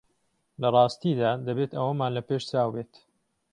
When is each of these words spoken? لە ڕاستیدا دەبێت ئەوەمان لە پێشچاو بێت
لە 0.61 0.67
ڕاستیدا 0.75 1.31
دەبێت 1.47 1.71
ئەوەمان 1.75 2.11
لە 2.17 2.21
پێشچاو 2.27 2.69
بێت 2.75 2.93